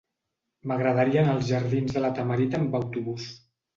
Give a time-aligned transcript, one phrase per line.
[0.69, 3.29] M'agradaria anar als jardins de La Tamarita amb autobús.